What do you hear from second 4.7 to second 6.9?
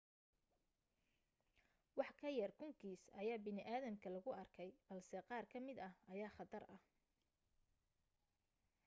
balse qaar ka mid ah ayaa khatar ah